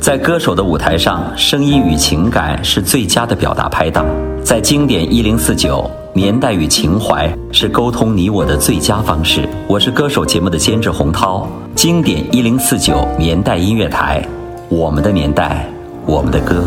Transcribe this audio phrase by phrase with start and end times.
[0.00, 4.06] 在歌手的舞台上声音与情感是最佳的表达拍档。
[4.42, 9.46] 在经典一零四九年代与情怀是沟通你我的最佳方式。
[9.68, 11.46] 我是歌手节目的监制洪涛。
[11.74, 14.26] 经典一零四九年代音乐台。
[14.70, 15.68] 我们的年代
[16.06, 16.64] 我们的歌。